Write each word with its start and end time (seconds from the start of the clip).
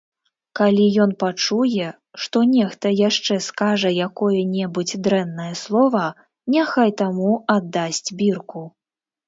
Калі 0.59 0.85
ён 1.03 1.11
пачуе, 1.23 1.89
што 2.23 2.37
нехта 2.55 2.93
яшчэ 3.09 3.37
скажа 3.49 3.93
якое-небудзь 4.07 4.95
дрэннае 5.11 5.53
слова, 5.63 6.05
няхай 6.57 6.89
таму 7.05 7.31
аддасць 7.57 8.05
бірку. 8.23 8.69